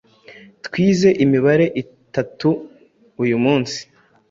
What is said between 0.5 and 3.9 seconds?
Twize imibare itatu uyu munsi